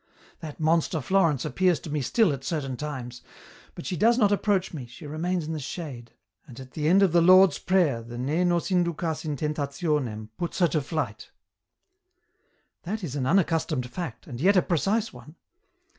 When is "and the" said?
6.47-6.87